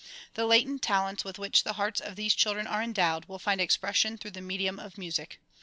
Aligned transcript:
The 0.33 0.47
latent 0.47 0.81
talents 0.81 1.23
with 1.23 1.37
which 1.37 1.63
the 1.63 1.73
hearts 1.73 2.01
of 2.01 2.15
these 2.15 2.33
children 2.33 2.65
are 2.65 2.81
endowed 2.81 3.25
will 3.25 3.37
find 3.37 3.61
expression 3.61 4.17
through 4.17 4.31
the 4.31 4.41
medium 4.41 4.79
of 4.79 4.97
music. 4.97 5.39